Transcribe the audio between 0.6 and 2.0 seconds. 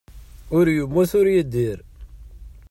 yemmut ur yeddir.